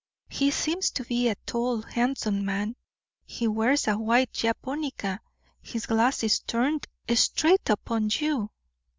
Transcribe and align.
He 0.29 0.49
seems 0.49 0.89
to 0.93 1.05
be 1.05 1.29
a 1.29 1.35
tall, 1.45 1.83
handsome 1.83 2.43
man; 2.43 2.75
he 3.23 3.47
wears 3.47 3.87
a 3.87 3.99
white 3.99 4.33
japonica. 4.33 5.19
His 5.61 5.85
glass 5.85 6.23
is 6.23 6.39
turned 6.39 6.87
straight 7.13 7.69
upon 7.69 8.09
you." 8.11 8.49